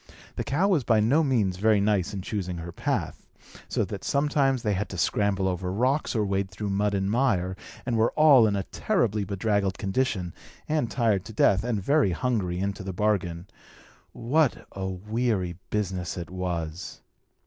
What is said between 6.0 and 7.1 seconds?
or wade through mud and